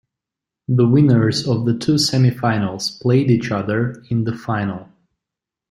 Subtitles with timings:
[0.67, 4.89] The winners of the two semi-finals played each other in the Final.